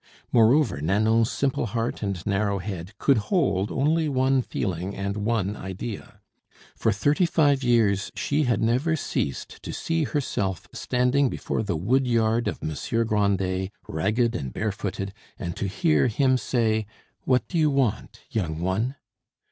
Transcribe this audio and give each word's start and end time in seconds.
Moreover, 0.31 0.81
Nanon's 0.81 1.29
simple 1.29 1.67
heart 1.67 2.01
and 2.01 2.25
narrow 2.25 2.57
head 2.57 2.97
could 2.97 3.19
hold 3.29 3.71
only 3.71 4.09
one 4.09 4.41
feeling 4.41 4.95
and 4.95 5.17
one 5.17 5.55
idea. 5.55 6.21
For 6.75 6.91
thirty 6.91 7.27
five 7.27 7.61
years 7.63 8.09
she 8.15 8.45
had 8.45 8.63
never 8.63 8.95
ceased 8.95 9.61
to 9.61 9.71
see 9.71 10.05
herself 10.05 10.67
standing 10.73 11.29
before 11.29 11.61
the 11.61 11.77
wood 11.77 12.07
yard 12.07 12.47
of 12.47 12.63
Monsieur 12.63 13.03
Grandet, 13.03 13.69
ragged 13.87 14.35
and 14.35 14.51
barefooted, 14.51 15.13
and 15.37 15.55
to 15.55 15.67
hear 15.67 16.07
him 16.07 16.35
say: 16.35 16.87
"What 17.25 17.47
do 17.47 17.59
you 17.59 17.69
want, 17.69 18.21
young 18.31 18.59
one?" 18.59 18.95